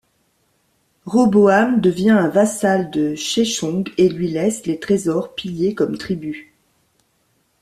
Roboam 1.05 1.79
devient 1.79 2.09
un 2.09 2.27
vassal 2.27 2.89
de 2.89 3.13
Sheshonq, 3.13 3.93
et 3.99 4.09
lui 4.09 4.29
laisse 4.31 4.65
les 4.65 4.79
trésors 4.79 5.35
pillés 5.35 5.75
comme 5.75 5.95
tribut. 5.95 6.55